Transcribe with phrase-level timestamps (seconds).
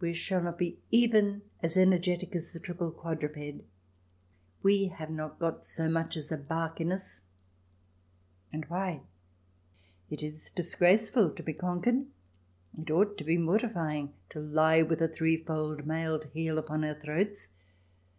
[0.00, 3.66] We shall not be even as energetic as the triple quadruped.
[4.62, 7.20] We have not got so much as a bark in us.
[8.50, 9.02] And why?
[10.08, 12.06] It is disgraceful to be conquered.
[12.80, 17.50] It ought to be mortifying to lie with a threefold mailed heel upon our throats.